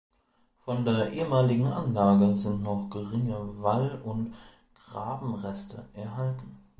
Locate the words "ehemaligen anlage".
1.13-2.33